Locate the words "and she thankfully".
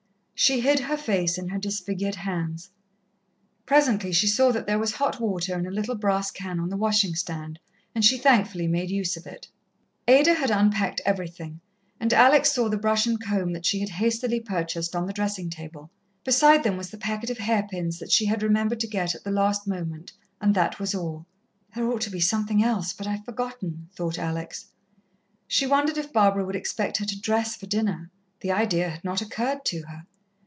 7.93-8.65